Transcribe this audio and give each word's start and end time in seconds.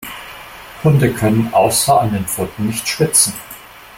Hunde 0.83 1.13
können 1.13 1.53
außer 1.53 2.01
an 2.01 2.11
den 2.13 2.25
Pfoten 2.25 2.65
nicht 2.65 2.87
schwitzen. 2.87 3.33